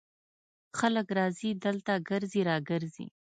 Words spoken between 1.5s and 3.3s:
دلته ګرځي را ګرځي.